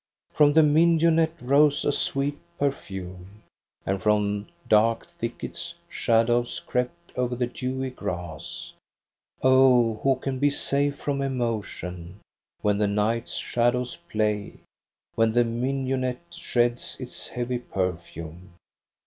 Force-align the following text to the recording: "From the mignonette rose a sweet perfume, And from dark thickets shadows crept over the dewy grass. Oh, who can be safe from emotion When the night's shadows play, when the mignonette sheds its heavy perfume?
"From 0.33 0.53
the 0.53 0.63
mignonette 0.63 1.39
rose 1.39 1.85
a 1.85 1.91
sweet 1.91 2.39
perfume, 2.57 3.43
And 3.85 4.01
from 4.01 4.47
dark 4.67 5.05
thickets 5.05 5.75
shadows 5.87 6.59
crept 6.59 7.11
over 7.15 7.35
the 7.35 7.45
dewy 7.45 7.91
grass. 7.91 8.73
Oh, 9.43 9.99
who 10.01 10.15
can 10.15 10.39
be 10.39 10.49
safe 10.49 10.95
from 10.97 11.21
emotion 11.21 12.19
When 12.61 12.79
the 12.79 12.87
night's 12.87 13.35
shadows 13.35 13.95
play, 14.09 14.61
when 15.13 15.33
the 15.33 15.45
mignonette 15.45 16.33
sheds 16.33 16.97
its 16.99 17.27
heavy 17.27 17.59
perfume? 17.59 18.53